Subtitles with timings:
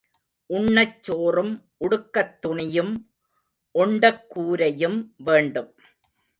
[0.49, 1.51] உண்ணச் சோறும்
[1.81, 2.93] உடுக்கத் துணியும்
[3.75, 5.71] ஒண்டக் கூரையும் வேண்டும்.